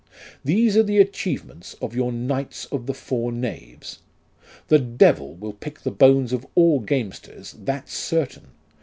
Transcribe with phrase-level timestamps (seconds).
[0.43, 3.99] These are the achieve ments of your Knights of the four Knaves.
[4.67, 8.47] The Devil will pick the bones of all gamesters, that's certain.